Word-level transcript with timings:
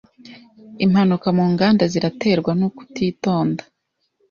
Impanuka 0.85 1.27
mu 1.37 1.43
nganda 1.51 1.83
ziraterwa 1.91 2.51
nukutitonda 2.59 3.63